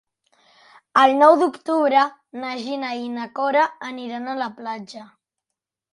El 1.01 1.13
nou 1.19 1.35
d'octubre 1.41 2.01
na 2.45 2.55
Gina 2.63 2.95
i 3.03 3.07
na 3.19 3.29
Cora 3.41 3.67
aniran 3.93 4.29
a 4.33 4.37
la 4.45 4.49
platja. 4.63 5.05